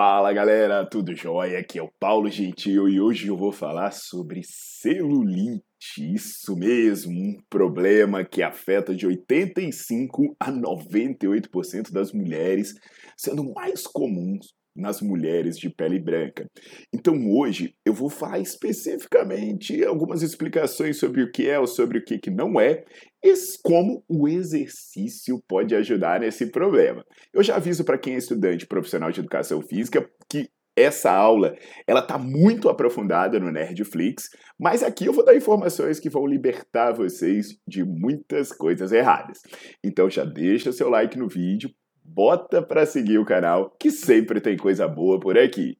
Fala 0.00 0.32
galera, 0.32 0.86
tudo 0.86 1.12
jóia? 1.12 1.58
Aqui 1.58 1.76
é 1.76 1.82
o 1.82 1.90
Paulo 1.98 2.30
Gentil 2.30 2.88
e 2.88 3.00
hoje 3.00 3.26
eu 3.26 3.36
vou 3.36 3.50
falar 3.50 3.90
sobre 3.90 4.42
celulite. 4.44 5.64
Isso 5.98 6.54
mesmo, 6.56 7.12
um 7.12 7.42
problema 7.50 8.24
que 8.24 8.40
afeta 8.40 8.94
de 8.94 9.08
85 9.08 10.36
a 10.38 10.52
98% 10.52 11.90
das 11.90 12.12
mulheres, 12.12 12.74
sendo 13.16 13.52
mais 13.52 13.88
comuns 13.88 14.54
nas 14.78 15.02
mulheres 15.02 15.58
de 15.58 15.68
pele 15.68 15.98
branca. 15.98 16.46
Então 16.94 17.14
hoje 17.30 17.74
eu 17.84 17.92
vou 17.92 18.08
falar 18.08 18.38
especificamente 18.38 19.84
algumas 19.84 20.22
explicações 20.22 20.98
sobre 20.98 21.22
o 21.22 21.30
que 21.30 21.48
é 21.48 21.58
ou 21.58 21.66
sobre 21.66 21.98
o 21.98 22.04
que 22.04 22.30
não 22.30 22.60
é 22.60 22.84
e 23.22 23.34
como 23.62 24.04
o 24.08 24.28
exercício 24.28 25.42
pode 25.48 25.74
ajudar 25.74 26.20
nesse 26.20 26.46
problema. 26.46 27.04
Eu 27.34 27.42
já 27.42 27.56
aviso 27.56 27.84
para 27.84 27.98
quem 27.98 28.14
é 28.14 28.18
estudante 28.18 28.66
profissional 28.66 29.10
de 29.10 29.20
educação 29.20 29.60
física 29.60 30.08
que 30.30 30.48
essa 30.78 31.10
aula 31.10 31.56
ela 31.86 32.00
está 32.00 32.16
muito 32.16 32.68
aprofundada 32.68 33.40
no 33.40 33.50
Nerdflix, 33.50 34.30
mas 34.58 34.82
aqui 34.82 35.06
eu 35.06 35.12
vou 35.12 35.24
dar 35.24 35.36
informações 35.36 35.98
que 35.98 36.08
vão 36.08 36.24
libertar 36.24 36.92
vocês 36.92 37.58
de 37.66 37.84
muitas 37.84 38.52
coisas 38.52 38.92
erradas. 38.92 39.40
Então 39.84 40.08
já 40.08 40.24
deixa 40.24 40.70
seu 40.70 40.88
like 40.88 41.18
no 41.18 41.28
vídeo, 41.28 41.70
bota 42.08 42.62
para 42.62 42.86
seguir 42.86 43.18
o 43.18 43.24
canal, 43.24 43.70
que 43.78 43.90
sempre 43.90 44.40
tem 44.40 44.56
coisa 44.56 44.88
boa 44.88 45.20
por 45.20 45.36
aqui. 45.36 45.78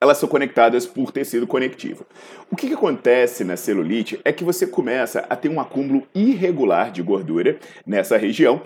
elas 0.00 0.18
são 0.18 0.28
conectadas 0.28 0.86
por 0.86 1.10
tecido 1.10 1.46
conectivo. 1.46 2.06
O 2.50 2.54
que, 2.54 2.68
que, 2.68 2.74
acontece 2.74 3.42
na 3.42 3.56
celulite 3.56 4.20
é 4.24 4.32
que 4.32 4.44
você 4.44 4.66
começa 4.66 5.26
a 5.28 5.34
ter 5.34 5.48
um 5.48 5.60
acúmulo 5.60 6.06
irregular 6.14 6.92
de 6.92 7.02
gordura 7.02 7.58
nessa 7.84 8.16
região. 8.16 8.62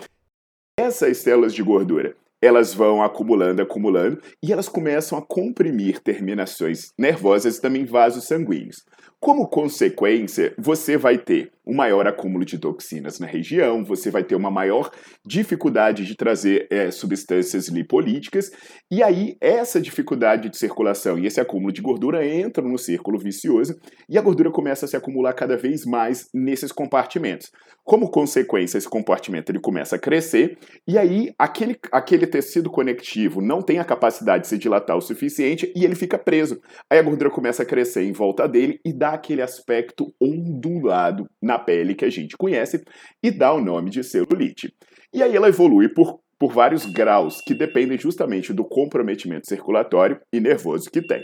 Essas 0.77 1.17
células 1.17 1.53
de 1.53 1.63
gordura 1.63 2.15
elas 2.43 2.73
vão 2.73 3.01
acumulando, 3.01 3.61
acumulando, 3.61 4.21
e 4.43 4.51
elas 4.51 4.67
começam 4.67 5.17
a 5.17 5.21
comprimir 5.21 6.01
terminações 6.01 6.91
nervosas 6.99 7.57
e 7.57 7.61
também 7.61 7.85
vasos 7.85 8.25
sanguíneos. 8.25 8.83
Como 9.23 9.47
consequência, 9.47 10.53
você 10.57 10.97
vai 10.97 11.17
ter 11.17 11.49
um 11.65 11.73
maior 11.73 12.05
acúmulo 12.05 12.43
de 12.43 12.57
toxinas 12.57 13.19
na 13.19 13.25
região, 13.25 13.83
você 13.83 14.11
vai 14.11 14.21
ter 14.21 14.35
uma 14.35 14.51
maior 14.51 14.91
dificuldade 15.25 16.05
de 16.05 16.13
trazer 16.13 16.67
é, 16.69 16.91
substâncias 16.91 17.69
lipolíticas, 17.69 18.51
e 18.91 19.01
aí 19.01 19.37
essa 19.39 19.79
dificuldade 19.79 20.49
de 20.49 20.57
circulação 20.57 21.17
e 21.17 21.25
esse 21.25 21.39
acúmulo 21.39 21.71
de 21.71 21.81
gordura 21.81 22.27
entram 22.27 22.67
no 22.67 22.77
círculo 22.77 23.17
vicioso 23.17 23.79
e 24.09 24.17
a 24.17 24.21
gordura 24.21 24.51
começa 24.51 24.85
a 24.85 24.89
se 24.89 24.97
acumular 24.97 25.31
cada 25.31 25.55
vez 25.55 25.85
mais 25.85 26.27
nesses 26.33 26.73
compartimentos. 26.73 27.49
Como 27.85 28.11
consequência, 28.11 28.77
esse 28.77 28.89
compartimento 28.89 29.51
ele 29.51 29.59
começa 29.59 29.95
a 29.95 29.99
crescer, 29.99 30.57
e 30.85 30.97
aí 30.97 31.33
aquele, 31.37 31.77
aquele 31.91 32.27
tecido 32.27 32.69
conectivo 32.69 33.41
não 33.41 33.61
tem 33.61 33.79
a 33.79 33.85
capacidade 33.85 34.43
de 34.43 34.49
se 34.49 34.57
dilatar 34.57 34.97
o 34.97 35.01
suficiente 35.01 35.71
e 35.73 35.85
ele 35.85 35.95
fica 35.95 36.17
preso. 36.17 36.61
Aí 36.89 36.99
a 36.99 37.03
gordura 37.03 37.29
começa 37.29 37.63
a 37.63 37.65
crescer 37.65 38.03
em 38.03 38.11
volta 38.11 38.47
dele 38.47 38.79
e 38.85 38.91
dá 38.91 39.12
aquele 39.13 39.41
aspecto 39.41 40.13
ondulado 40.21 41.25
na 41.41 41.59
pele 41.59 41.95
que 41.95 42.05
a 42.05 42.09
gente 42.09 42.37
conhece 42.37 42.83
e 43.21 43.31
dá 43.31 43.53
o 43.53 43.61
nome 43.61 43.89
de 43.89 44.03
celulite. 44.03 44.73
E 45.13 45.21
aí 45.21 45.35
ela 45.35 45.49
evolui 45.49 45.89
por, 45.89 46.19
por 46.39 46.51
vários 46.51 46.85
graus 46.85 47.41
que 47.41 47.53
dependem 47.53 47.97
justamente 47.97 48.51
do 48.51 48.65
comprometimento 48.65 49.47
circulatório 49.47 50.19
e 50.31 50.39
nervoso 50.39 50.89
que 50.89 51.01
tem. 51.01 51.23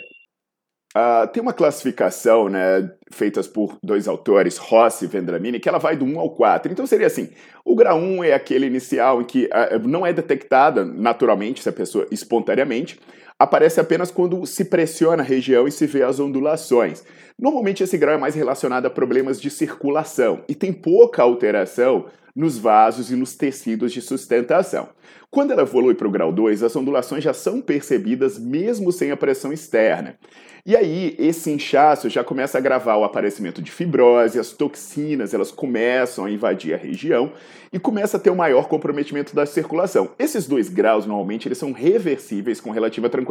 Uh, 0.98 1.32
tem 1.32 1.42
uma 1.42 1.54
classificação 1.54 2.50
né, 2.50 2.90
feita 3.12 3.44
por 3.44 3.78
dois 3.84 4.08
autores, 4.08 4.58
Rossi 4.58 5.06
e 5.06 5.08
Vendramini, 5.08 5.60
que 5.60 5.70
ela 5.70 5.78
vai 5.78 5.96
do 5.96 6.04
1 6.04 6.20
ao 6.20 6.34
4. 6.34 6.72
Então 6.72 6.88
seria 6.88 7.06
assim: 7.06 7.30
o 7.64 7.76
grau 7.76 8.00
1 8.00 8.24
é 8.24 8.34
aquele 8.34 8.66
inicial 8.66 9.22
em 9.22 9.26
que 9.26 9.46
uh, 9.46 9.88
não 9.88 10.04
é 10.04 10.12
detectada 10.12 10.84
naturalmente, 10.84 11.62
se 11.62 11.70
a 11.70 11.74
pessoa 11.74 12.08
espontaneamente, 12.10 13.00
aparece 13.40 13.80
apenas 13.80 14.12
quando 14.12 14.46
se 14.46 14.66
pressiona 14.66 15.24
a 15.24 15.26
região 15.26 15.66
e 15.66 15.72
se 15.72 15.88
vê 15.88 16.04
as 16.04 16.20
ondulações. 16.20 17.04
Normalmente 17.40 17.82
esse 17.82 17.98
grau 17.98 18.16
é 18.16 18.18
mais 18.18 18.36
relacionado 18.36 18.86
a 18.86 18.90
problemas 18.90 19.40
de 19.40 19.50
circulação 19.50 20.44
e 20.50 20.54
tem 20.54 20.74
pouca 20.74 21.24
alteração 21.24 22.08
nos 22.36 22.58
vasos 22.58 23.12
e 23.12 23.16
nos 23.16 23.36
tecidos 23.36 23.94
de 23.94 24.02
sustentação. 24.02 24.90
Quando 25.32 25.52
ela 25.52 25.62
evolui 25.62 25.94
para 25.94 26.08
o 26.08 26.12
grau 26.12 26.32
2, 26.32 26.64
as 26.64 26.76
ondulações 26.76 27.24
já 27.24 27.34
são 27.34 27.62
percebidas 27.62 28.38
mesmo 28.38 28.92
sem 28.92 29.12
a 29.12 29.18
pressão 29.18 29.54
externa. 29.54 30.18
E 30.66 30.76
aí, 30.76 31.16
esse 31.18 31.50
inchaço 31.50 32.10
já 32.10 32.24
começa 32.24 32.58
a 32.58 32.60
agravar 32.60 32.98
o 32.98 33.04
aparecimento 33.04 33.62
de 33.62 33.72
fibrose, 33.72 34.40
as 34.40 34.52
toxinas, 34.52 35.34
elas 35.34 35.52
começam 35.52 36.26
a 36.26 36.32
invadir 36.32 36.74
a 36.74 36.78
região 36.78 37.32
e 37.72 37.80
começa 37.80 38.18
a 38.18 38.20
ter 38.20 38.30
um 38.30 38.36
maior 38.36 38.68
comprometimento 38.68 39.36
da 39.36 39.46
circulação. 39.46 40.12
Esses 40.20 40.48
dois 40.48 40.68
graus, 40.70 41.06
normalmente, 41.06 41.48
eles 41.48 41.58
são 41.58 41.72
reversíveis 41.72 42.60
com 42.60 42.72
relativa 42.72 43.10
tranquilidade. 43.10 43.29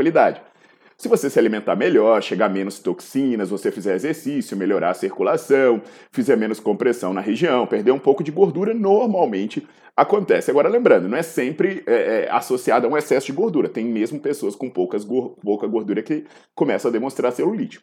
Se 0.96 1.08
você 1.08 1.30
se 1.30 1.38
alimentar 1.38 1.76
melhor, 1.76 2.20
chegar 2.22 2.48
menos 2.48 2.80
toxinas, 2.80 3.50
você 3.50 3.70
fizer 3.70 3.94
exercício, 3.94 4.56
melhorar 4.56 4.90
a 4.90 4.94
circulação, 4.94 5.80
fizer 6.10 6.36
menos 6.36 6.58
compressão 6.58 7.14
na 7.14 7.20
região, 7.20 7.68
perder 7.68 7.92
um 7.92 8.00
pouco 8.00 8.24
de 8.24 8.32
gordura, 8.32 8.74
normalmente 8.74 9.64
acontece. 9.96 10.50
Agora, 10.50 10.68
lembrando, 10.68 11.08
não 11.08 11.16
é 11.16 11.22
sempre 11.22 11.84
é, 11.86 12.26
é, 12.26 12.30
associado 12.32 12.86
a 12.86 12.90
um 12.90 12.96
excesso 12.96 13.26
de 13.26 13.32
gordura. 13.32 13.68
Tem 13.68 13.84
mesmo 13.84 14.18
pessoas 14.18 14.56
com 14.56 14.68
poucas, 14.68 15.04
pouca 15.04 15.66
gordura 15.68 16.02
que 16.02 16.24
começam 16.54 16.88
a 16.88 16.92
demonstrar 16.92 17.30
celulite. 17.32 17.80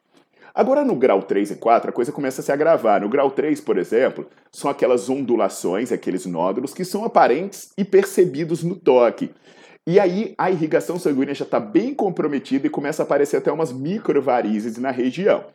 Agora, 0.53 0.85
no 0.85 0.95
grau 0.95 1.21
3 1.21 1.51
e 1.51 1.55
4, 1.55 1.89
a 1.89 1.93
coisa 1.93 2.13
começa 2.13 2.39
a 2.39 2.43
se 2.43 2.51
agravar. 2.51 3.01
No 3.01 3.09
grau 3.09 3.29
3, 3.29 3.59
por 3.59 3.77
exemplo, 3.77 4.25
são 4.49 4.71
aquelas 4.71 5.09
ondulações, 5.09 5.91
aqueles 5.91 6.25
nódulos 6.25 6.73
que 6.73 6.85
são 6.85 7.03
aparentes 7.03 7.71
e 7.77 7.83
percebidos 7.83 8.63
no 8.63 8.75
toque. 8.75 9.31
E 9.87 9.99
aí 9.99 10.33
a 10.37 10.49
irrigação 10.49 10.97
sanguínea 10.97 11.35
já 11.35 11.45
está 11.45 11.59
bem 11.59 11.93
comprometida 11.93 12.65
e 12.65 12.71
começa 12.71 13.03
a 13.03 13.05
aparecer 13.05 13.37
até 13.37 13.51
umas 13.51 13.71
microvarizes 13.71 14.77
na 14.77 14.89
região. 14.89 15.45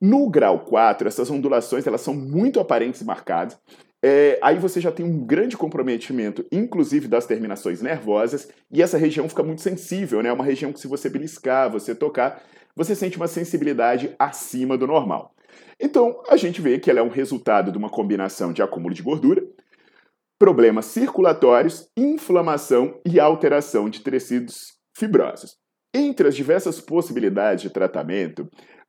No 0.00 0.28
grau 0.28 0.60
4, 0.60 1.06
essas 1.06 1.30
ondulações 1.30 1.86
elas 1.86 2.00
são 2.00 2.12
muito 2.12 2.58
aparentes 2.58 3.00
e 3.00 3.04
marcadas. 3.04 3.56
É, 4.02 4.38
aí 4.42 4.58
você 4.58 4.80
já 4.80 4.90
tem 4.90 5.06
um 5.06 5.24
grande 5.24 5.56
comprometimento, 5.56 6.44
inclusive 6.52 7.08
das 7.08 7.26
terminações 7.26 7.80
nervosas, 7.80 8.48
e 8.70 8.82
essa 8.82 8.98
região 8.98 9.28
fica 9.28 9.42
muito 9.42 9.62
sensível, 9.62 10.22
né? 10.22 10.28
É 10.28 10.32
uma 10.32 10.44
região 10.44 10.72
que 10.72 10.80
se 10.80 10.86
você 10.86 11.08
beliscar, 11.08 11.70
você 11.70 11.94
tocar, 11.94 12.42
você 12.74 12.94
sente 12.94 13.16
uma 13.16 13.28
sensibilidade 13.28 14.14
acima 14.18 14.76
do 14.76 14.86
normal. 14.86 15.34
Então, 15.80 16.22
a 16.28 16.36
gente 16.36 16.60
vê 16.60 16.78
que 16.78 16.90
ela 16.90 17.00
é 17.00 17.02
um 17.02 17.08
resultado 17.08 17.70
de 17.70 17.78
uma 17.78 17.88
combinação 17.88 18.52
de 18.52 18.62
acúmulo 18.62 18.94
de 18.94 19.02
gordura, 19.02 19.45
problemas 20.38 20.86
circulatórios, 20.86 21.88
inflamação 21.96 23.00
e 23.06 23.18
alteração 23.18 23.88
de 23.88 24.00
tecidos 24.00 24.74
fibrosos. 24.96 25.56
Entre 25.94 26.28
as 26.28 26.36
diversas 26.36 26.80
possibilidades 26.80 27.62
de 27.62 27.70
tratamento, 27.70 28.48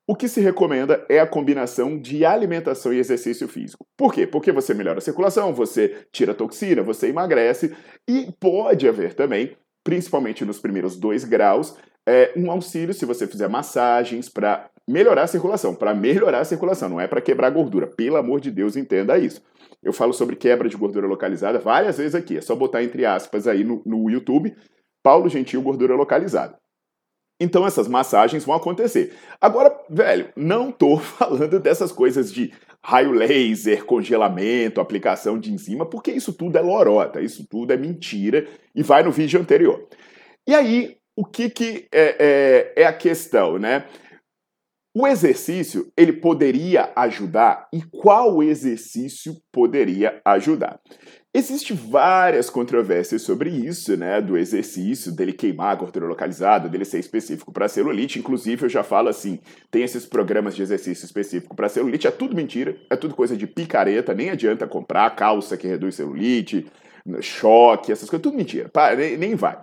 o 0.09 0.15
que 0.15 0.27
se 0.27 0.39
recomenda 0.39 1.05
é 1.09 1.19
a 1.19 1.27
combinação 1.27 1.99
de 1.99 2.23
alimentação 2.23 2.93
e 2.93 2.99
exercício 2.99 3.47
físico. 3.47 3.85
Por 3.97 4.13
quê? 4.13 4.25
Porque 4.25 4.51
você 4.51 4.73
melhora 4.73 4.99
a 4.99 5.01
circulação, 5.01 5.53
você 5.53 6.05
tira 6.13 6.33
toxina, 6.33 6.81
você 6.81 7.07
emagrece 7.07 7.75
e 8.07 8.31
pode 8.39 8.87
haver 8.87 9.13
também, 9.13 9.55
principalmente 9.83 10.45
nos 10.45 10.59
primeiros 10.59 10.97
dois 10.97 11.25
graus, 11.25 11.75
é, 12.07 12.31
um 12.37 12.49
auxílio 12.49 12.93
se 12.93 13.05
você 13.05 13.27
fizer 13.27 13.49
massagens 13.49 14.29
para 14.29 14.69
melhorar 14.87 15.23
a 15.23 15.27
circulação, 15.27 15.75
para 15.75 15.93
melhorar 15.93 16.39
a 16.39 16.45
circulação, 16.45 16.87
não 16.87 17.01
é 17.01 17.07
para 17.07 17.19
quebrar 17.19 17.49
gordura. 17.49 17.85
Pelo 17.85 18.15
amor 18.15 18.39
de 18.39 18.49
Deus, 18.49 18.77
entenda 18.77 19.17
isso. 19.17 19.41
Eu 19.87 19.93
falo 19.93 20.11
sobre 20.11 20.35
quebra 20.35 20.67
de 20.67 20.75
gordura 20.75 21.07
localizada 21.07 21.59
várias 21.59 21.97
vezes 21.97 22.13
aqui, 22.13 22.37
é 22.37 22.41
só 22.41 22.53
botar 22.53 22.83
entre 22.83 23.05
aspas 23.05 23.47
aí 23.47 23.63
no, 23.63 23.81
no 23.85 24.09
YouTube, 24.09 24.53
Paulo 25.01 25.29
Gentil 25.29 25.61
Gordura 25.61 25.95
Localizada. 25.95 26.59
Então 27.39 27.65
essas 27.65 27.87
massagens 27.87 28.43
vão 28.43 28.53
acontecer. 28.53 29.15
Agora, 29.39 29.73
velho, 29.89 30.27
não 30.35 30.73
tô 30.73 30.97
falando 30.99 31.57
dessas 31.57 31.93
coisas 31.93 32.33
de 32.33 32.51
raio 32.83 33.11
laser, 33.11 33.85
congelamento, 33.85 34.81
aplicação 34.81 35.39
de 35.39 35.53
enzima, 35.53 35.85
porque 35.85 36.11
isso 36.11 36.33
tudo 36.33 36.57
é 36.57 36.61
lorota, 36.61 37.21
isso 37.21 37.47
tudo 37.49 37.71
é 37.71 37.77
mentira 37.77 38.45
e 38.75 38.83
vai 38.83 39.03
no 39.03 39.11
vídeo 39.11 39.39
anterior. 39.39 39.87
E 40.45 40.53
aí, 40.53 40.97
o 41.15 41.23
que, 41.23 41.49
que 41.49 41.87
é, 41.93 42.73
é, 42.75 42.83
é 42.83 42.85
a 42.85 42.91
questão, 42.93 43.57
né? 43.57 43.85
O 44.99 45.05
exercício, 45.05 45.91
ele 45.95 46.11
poderia 46.11 46.91
ajudar 46.95 47.67
e 47.71 47.83
qual 47.83 48.41
exercício 48.41 49.35
poderia 49.51 50.19
ajudar? 50.25 50.79
Existem 51.31 51.77
várias 51.77 52.49
controvérsias 52.49 53.21
sobre 53.21 53.51
isso, 53.51 53.95
né, 53.95 54.19
do 54.19 54.35
exercício, 54.35 55.11
dele 55.15 55.33
queimar 55.33 55.73
a 55.73 55.75
gordura 55.75 56.07
localizada, 56.07 56.67
dele 56.67 56.83
ser 56.83 56.97
específico 56.97 57.53
para 57.53 57.67
celulite. 57.67 58.17
Inclusive, 58.17 58.65
eu 58.65 58.69
já 58.69 58.81
falo 58.81 59.07
assim, 59.07 59.37
tem 59.69 59.83
esses 59.83 60.03
programas 60.03 60.55
de 60.55 60.63
exercício 60.63 61.05
específico 61.05 61.55
para 61.55 61.69
celulite, 61.69 62.07
é 62.07 62.11
tudo 62.11 62.35
mentira, 62.35 62.75
é 62.89 62.95
tudo 62.95 63.13
coisa 63.13 63.37
de 63.37 63.45
picareta, 63.45 64.15
nem 64.15 64.31
adianta 64.31 64.65
comprar 64.65 65.15
calça 65.15 65.55
que 65.55 65.67
reduz 65.67 65.93
celulite, 65.93 66.65
choque, 67.21 67.91
essas 67.91 68.09
coisas, 68.09 68.23
tudo 68.23 68.35
mentira, 68.35 68.71
nem, 68.97 69.15
nem 69.15 69.35
vai. 69.35 69.59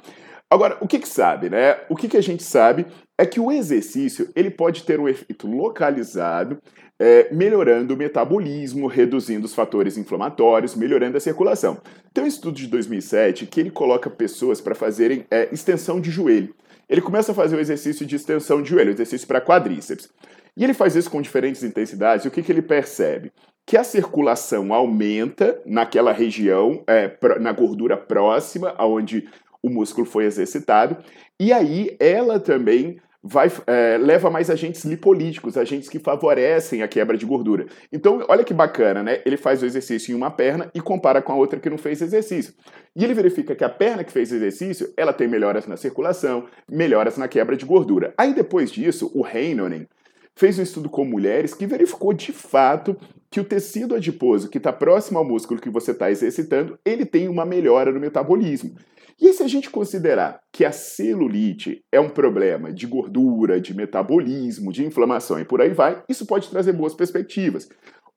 Agora, 0.55 0.79
o 0.81 0.87
que, 0.87 1.01
que 1.01 1.09
sabe, 1.09 1.51
né? 1.51 1.81
O 1.89 1.97
que, 1.97 2.07
que 2.07 2.17
a 2.17 2.23
gente 2.23 2.45
sabe 2.45 2.87
é 3.19 3.27
que 3.27 3.41
o 3.41 3.51
exercício 3.51 4.31
ele 4.37 4.51
pode 4.51 4.85
ter 4.85 5.01
um 5.01 5.09
efeito 5.09 5.49
localizado, 5.49 6.59
é, 6.97 7.29
melhorando 7.35 7.93
o 7.93 7.97
metabolismo, 7.97 8.87
reduzindo 8.87 9.47
os 9.47 9.53
fatores 9.53 9.99
inflamatórios, 9.99 10.77
melhorando 10.77 11.17
a 11.17 11.21
circulação. 11.21 11.79
Tem 12.13 12.23
um 12.23 12.29
estudo 12.29 12.57
de 12.57 12.69
2007 12.69 13.47
que 13.47 13.59
ele 13.59 13.71
coloca 13.73 14.09
pessoas 14.09 14.61
para 14.61 14.77
fazerem 14.77 15.27
é, 15.29 15.49
extensão 15.51 16.01
de 16.01 16.13
joelho. 16.13 16.55
Ele 16.89 17.01
começa 17.01 17.33
a 17.33 17.35
fazer 17.35 17.57
o 17.57 17.61
exercício 17.61 18.07
de 18.07 18.15
extensão 18.15 18.63
de 18.63 18.71
joelho, 18.71 18.93
exercício 18.93 19.27
para 19.27 19.41
quadríceps. 19.41 20.09
E 20.57 20.63
ele 20.63 20.73
faz 20.73 20.95
isso 20.95 21.11
com 21.11 21.21
diferentes 21.21 21.65
intensidades. 21.65 22.25
E 22.25 22.29
o 22.29 22.31
que, 22.31 22.45
que 22.45 22.53
ele 22.53 22.63
percebe? 22.63 23.33
Que 23.67 23.77
a 23.77 23.83
circulação 23.83 24.73
aumenta 24.73 25.61
naquela 25.67 26.13
região, 26.13 26.85
é, 26.87 27.11
na 27.41 27.51
gordura 27.51 27.97
próxima, 27.97 28.73
aonde 28.79 29.27
o 29.65 29.71
músculo 29.71 30.07
foi 30.07 30.27
exercitado, 30.27 30.99
e 31.41 31.51
aí 31.51 31.97
ela 31.99 32.39
também 32.39 33.01
vai, 33.23 33.51
é, 33.67 33.97
leva 33.97 34.29
mais 34.29 34.51
agentes 34.51 34.85
lipolíticos, 34.85 35.57
agentes 35.57 35.89
que 35.89 35.99
favorecem 35.99 36.83
a 36.83 36.89
quebra 36.89 37.17
de 37.17 37.25
gordura. 37.25 37.65
Então, 37.91 38.23
olha 38.29 38.45
que 38.45 38.53
bacana, 38.53 39.03
né? 39.03 39.23
Ele 39.25 39.39
faz 39.39 39.63
o 39.63 39.67
exercício 39.67 40.13
em 40.13 40.15
uma 40.15 40.31
perna 40.31 40.71
e 40.75 40.81
compara 40.83 41.23
com 41.23 41.33
a 41.33 41.37
outra 41.37 41.59
que 41.59 41.71
não 41.71 41.79
fez 41.79 42.03
exercício. 42.03 42.53
E 42.95 43.03
ele 43.03 43.15
verifica 43.15 43.57
que 43.57 43.65
a 43.65 43.71
perna 43.71 44.05
que 44.05 44.13
fez 44.13 44.31
exercício, 44.31 44.93
ela 44.99 45.15
tem 45.15 45.27
melhoras 45.27 45.67
na 45.67 45.79
circulação, 45.79 46.45
melhoras 46.69 47.17
na 47.17 47.27
quebra 47.27 47.57
de 47.57 47.65
gordura. 47.65 48.13
Aí 48.19 48.35
depois 48.35 48.71
disso, 48.71 49.11
o 49.15 49.27
Heinonen 49.27 49.89
fez 50.37 50.59
um 50.59 50.63
estudo 50.63 50.91
com 50.91 51.07
mulheres 51.07 51.55
que 51.55 51.67
verificou 51.67 52.13
de 52.13 52.33
fato 52.33 52.95
que 53.31 53.41
o 53.41 53.45
tecido 53.45 53.95
adiposo 53.95 54.51
que 54.51 54.59
está 54.59 54.73
próximo 54.73 55.19
ao 55.19 55.25
músculo 55.25 55.61
que 55.61 55.71
você 55.71 55.93
está 55.93 56.11
exercitando, 56.11 56.79
ele 56.85 57.07
tem 57.07 57.29
uma 57.29 57.47
melhora 57.47 57.91
no 57.91 57.99
metabolismo. 57.99 58.75
E 59.25 59.33
se 59.33 59.43
a 59.43 59.49
gente 59.49 59.71
considerar 59.71 60.39
que 60.53 60.67
a 60.67 60.71
celulite 60.71 61.83
é 61.91 61.99
um 61.99 62.11
problema 62.11 62.71
de 62.71 62.87
gordura, 62.87 63.59
de 63.59 63.73
metabolismo, 63.73 64.71
de 64.71 64.85
inflamação 64.85 65.41
e 65.41 65.47
por 65.47 65.63
aí 65.63 65.71
vai, 65.71 66.03
isso 66.07 66.27
pode 66.27 66.51
trazer 66.51 66.75
boas 66.75 66.93
perspectivas. 66.93 67.67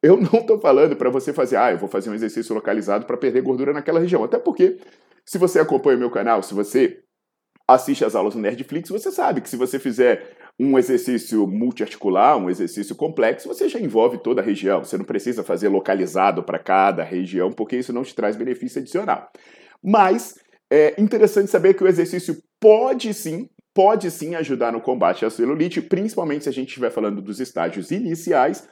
Eu 0.04 0.18
não 0.19 0.42
estou 0.42 0.59
falando 0.59 0.98
para 0.98 1.09
você 1.09 1.31
fazer, 1.31 1.56
ah, 1.56 1.71
eu 1.71 1.77
vou 1.77 1.88
fazer 1.88 2.09
um 2.09 2.13
exercício 2.13 2.54
localizado 2.54 3.06
para 3.06 3.15
perder 3.15 3.42
gordura 3.42 3.71
naquela 3.71 4.01
região. 4.01 4.21
Até 4.21 4.38
porque, 4.38 4.81
se 5.25 5.38
você 5.38 5.59
acompanha 5.59 5.95
o 5.95 6.00
meu 6.01 6.12
canal, 6.12 6.44
se 6.44 6.54
você 6.54 7.00
assiste 7.65 8.04
as 8.04 8.13
aulas 8.13 8.36
no 8.36 8.42
Nerdflix, 8.42 8.89
você 8.89 9.09
sabe 9.09 9.39
que 9.39 9.50
se 9.50 9.56
você 9.56 9.80
fizer 9.80 10.36
um 10.59 10.77
exercício 10.77 11.48
multiarticular, 11.48 12.38
um 12.38 12.50
exercício 12.50 12.94
complexo, 12.98 13.48
você 13.48 13.69
já 13.69 13.80
envolve 13.80 14.18
toda 14.18 14.42
a 14.42 14.44
região. 14.44 14.83
Você 14.83 14.98
não 14.98 15.06
precisa 15.06 15.42
fazer 15.42 15.69
localizado 15.69 16.44
para 16.44 16.59
cada 16.59 17.01
região, 17.01 17.50
porque 17.50 17.77
isso 17.77 17.94
não 17.94 18.04
te 18.04 18.13
traz 18.13 18.36
benefício 18.36 18.81
adicional. 18.81 19.31
Mas 19.81 20.36
é 20.72 21.00
interessante 21.00 21.50
saber 21.50 21.74
que 21.74 21.84
o 21.84 21.88
exercício 21.88 22.38
pode 22.60 23.14
sim, 23.14 23.50
pode 23.74 24.10
sim 24.12 24.36
ajudar 24.36 24.72
no 24.72 24.81
combate 24.81 25.25
à 25.25 25.30
celulite, 25.30 25.81
principalmente 25.81 26.44
se 26.44 26.50
a 26.50 26.54
gente 26.54 26.69
estiver 26.69 26.92
falando 26.92 27.22
dos 27.22 27.40
estágios 27.40 27.92
iniciais. 27.92 28.68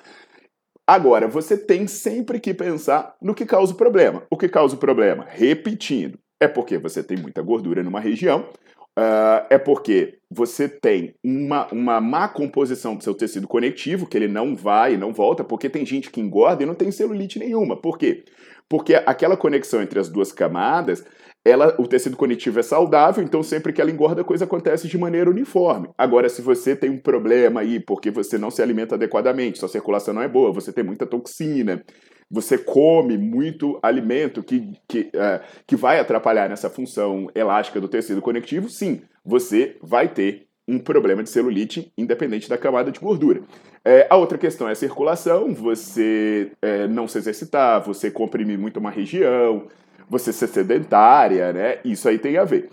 Agora, 0.87 1.27
você 1.27 1.57
tem 1.57 1.87
sempre 1.87 2.39
que 2.39 2.53
pensar 2.53 3.15
no 3.21 3.33
que 3.33 3.45
causa 3.45 3.73
o 3.73 3.77
problema. 3.77 4.23
O 4.29 4.37
que 4.37 4.47
causa 4.47 4.75
o 4.75 4.79
problema? 4.79 5.25
Repetindo, 5.27 6.19
é 6.39 6.47
porque 6.47 6.77
você 6.77 7.03
tem 7.03 7.17
muita 7.17 7.41
gordura 7.41 7.81
numa 7.81 7.99
região, 7.99 8.49
Uh, 8.97 9.43
é 9.49 9.57
porque 9.57 10.19
você 10.31 10.69
tem 10.69 11.13
uma, 11.21 11.67
uma 11.71 11.99
má 11.99 12.29
composição 12.29 12.95
do 12.95 13.03
seu 13.03 13.13
tecido 13.13 13.47
conectivo, 13.47 14.07
que 14.07 14.17
ele 14.17 14.27
não 14.27 14.55
vai 14.55 14.93
e 14.93 14.97
não 14.97 15.13
volta, 15.13 15.43
porque 15.43 15.69
tem 15.69 15.85
gente 15.85 16.09
que 16.09 16.21
engorda 16.21 16.63
e 16.63 16.65
não 16.65 16.73
tem 16.75 16.91
celulite 16.91 17.37
nenhuma. 17.37 17.75
Por 17.75 17.97
quê? 17.97 18.23
Porque 18.69 18.95
aquela 18.95 19.35
conexão 19.35 19.81
entre 19.81 19.99
as 19.99 20.09
duas 20.09 20.31
camadas, 20.31 21.03
ela, 21.43 21.75
o 21.77 21.87
tecido 21.87 22.17
conectivo 22.17 22.59
é 22.59 22.63
saudável, 22.63 23.23
então 23.23 23.43
sempre 23.43 23.71
que 23.71 23.79
ela 23.79 23.91
engorda, 23.91 24.21
a 24.21 24.25
coisa 24.25 24.45
acontece 24.45 24.87
de 24.87 24.97
maneira 24.97 25.29
uniforme. 25.29 25.89
Agora, 25.97 26.27
se 26.27 26.41
você 26.41 26.75
tem 26.75 26.89
um 26.89 26.97
problema 26.97 27.61
aí, 27.61 27.79
porque 27.79 28.09
você 28.09 28.37
não 28.37 28.49
se 28.49 28.61
alimenta 28.63 28.95
adequadamente, 28.95 29.59
sua 29.59 29.69
circulação 29.69 30.13
não 30.13 30.23
é 30.23 30.27
boa, 30.27 30.51
você 30.51 30.73
tem 30.73 30.83
muita 30.83 31.05
toxina, 31.05 31.83
você 32.29 32.57
come 32.57 33.17
muito 33.17 33.79
alimento 33.81 34.43
que, 34.43 34.73
que, 34.87 35.11
uh, 35.13 35.43
que 35.65 35.75
vai 35.75 35.99
atrapalhar 35.99 36.49
nessa 36.49 36.69
função 36.69 37.29
elástica 37.35 37.79
do 37.79 37.87
tecido 37.87 38.21
conectivo, 38.21 38.69
sim, 38.69 39.01
você 39.23 39.77
vai 39.81 40.07
ter 40.07 40.47
um 40.67 40.79
problema 40.79 41.21
de 41.21 41.29
celulite 41.29 41.91
independente 41.97 42.49
da 42.49 42.57
camada 42.57 42.91
de 42.91 42.99
gordura. 42.99 43.41
É, 43.83 44.07
a 44.09 44.17
outra 44.17 44.37
questão 44.37 44.67
é 44.67 44.71
a 44.71 44.75
circulação, 44.75 45.53
você 45.53 46.51
é, 46.61 46.87
não 46.87 47.07
se 47.07 47.19
exercitar, 47.19 47.83
você 47.83 48.09
comprimir 48.09 48.57
muito 48.57 48.79
uma 48.79 48.89
região, 48.89 49.67
você 50.09 50.33
ser 50.33 50.47
sedentária, 50.47 51.53
né? 51.53 51.79
Isso 51.85 52.09
aí 52.09 52.17
tem 52.17 52.37
a 52.37 52.43
ver. 52.43 52.69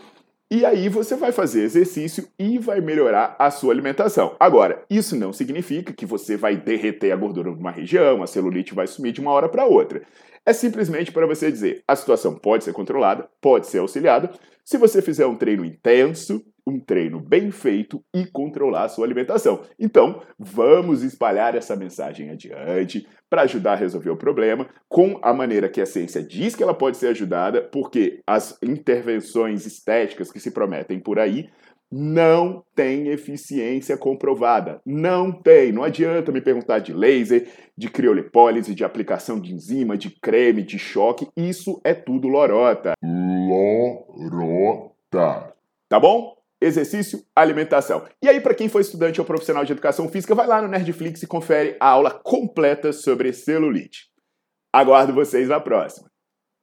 E 0.54 0.66
aí 0.66 0.86
você 0.86 1.16
vai 1.16 1.32
fazer 1.32 1.62
exercício 1.62 2.28
e 2.38 2.58
vai 2.58 2.78
melhorar 2.78 3.34
a 3.38 3.50
sua 3.50 3.72
alimentação. 3.72 4.36
Agora, 4.38 4.84
isso 4.90 5.16
não 5.16 5.32
significa 5.32 5.94
que 5.94 6.04
você 6.04 6.36
vai 6.36 6.58
derreter 6.58 7.10
a 7.10 7.16
gordura 7.16 7.50
numa 7.50 7.70
região, 7.70 8.22
a 8.22 8.26
celulite 8.26 8.74
vai 8.74 8.86
sumir 8.86 9.12
de 9.12 9.20
uma 9.22 9.30
hora 9.30 9.48
para 9.48 9.64
outra. 9.64 10.02
É 10.44 10.52
simplesmente 10.52 11.10
para 11.10 11.26
você 11.26 11.50
dizer, 11.50 11.82
a 11.88 11.96
situação 11.96 12.34
pode 12.34 12.64
ser 12.64 12.74
controlada, 12.74 13.30
pode 13.40 13.66
ser 13.66 13.78
auxiliada, 13.78 14.30
se 14.62 14.76
você 14.76 15.00
fizer 15.00 15.24
um 15.24 15.36
treino 15.36 15.64
intenso, 15.64 16.44
um 16.66 16.78
treino 16.78 17.20
bem 17.20 17.50
feito 17.50 18.02
e 18.14 18.24
controlar 18.26 18.84
a 18.84 18.88
sua 18.88 19.04
alimentação. 19.04 19.62
Então, 19.78 20.22
vamos 20.38 21.02
espalhar 21.02 21.54
essa 21.54 21.74
mensagem 21.76 22.30
adiante 22.30 23.06
para 23.28 23.42
ajudar 23.42 23.72
a 23.72 23.76
resolver 23.76 24.10
o 24.10 24.16
problema 24.16 24.68
com 24.88 25.18
a 25.22 25.32
maneira 25.32 25.68
que 25.68 25.80
a 25.80 25.86
ciência 25.86 26.22
diz 26.22 26.54
que 26.54 26.62
ela 26.62 26.74
pode 26.74 26.96
ser 26.96 27.08
ajudada, 27.08 27.62
porque 27.62 28.20
as 28.26 28.58
intervenções 28.62 29.66
estéticas 29.66 30.30
que 30.30 30.38
se 30.38 30.50
prometem 30.50 31.00
por 31.00 31.18
aí 31.18 31.48
não 31.92 32.64
tem 32.74 33.08
eficiência 33.08 33.98
comprovada. 33.98 34.80
Não 34.86 35.30
tem. 35.30 35.70
Não 35.72 35.82
adianta 35.82 36.32
me 36.32 36.40
perguntar 36.40 36.78
de 36.78 36.94
laser, 36.94 37.46
de 37.76 37.90
criolipólise, 37.90 38.74
de 38.74 38.82
aplicação 38.82 39.38
de 39.38 39.52
enzima, 39.52 39.98
de 39.98 40.08
creme, 40.10 40.62
de 40.62 40.78
choque. 40.78 41.28
Isso 41.36 41.78
é 41.84 41.92
tudo 41.92 42.28
lorota. 42.28 42.94
Lorota. 44.22 45.52
Tá 45.86 46.00
bom? 46.00 46.41
Exercício, 46.62 47.22
alimentação. 47.34 48.06
E 48.22 48.28
aí, 48.28 48.40
para 48.40 48.54
quem 48.54 48.68
for 48.68 48.80
estudante 48.80 49.20
ou 49.20 49.26
profissional 49.26 49.64
de 49.64 49.72
educação 49.72 50.08
física, 50.08 50.34
vai 50.34 50.46
lá 50.46 50.62
no 50.62 50.68
Nerdflix 50.68 51.22
e 51.22 51.26
confere 51.26 51.76
a 51.80 51.88
aula 51.88 52.10
completa 52.10 52.92
sobre 52.92 53.32
celulite. 53.32 54.06
Aguardo 54.72 55.12
vocês 55.12 55.48
na 55.48 55.60
próxima. 55.60 56.11